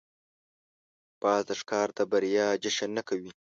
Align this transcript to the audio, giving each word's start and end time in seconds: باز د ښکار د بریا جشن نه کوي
باز 1.21 1.41
د 1.49 1.51
ښکار 1.59 1.87
د 1.97 1.99
بریا 2.11 2.47
جشن 2.63 2.89
نه 2.97 3.03
کوي 3.09 3.31